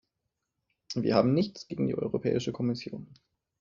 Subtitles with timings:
[0.95, 3.13] Wir haben nichts gegen die Europäische Kommission.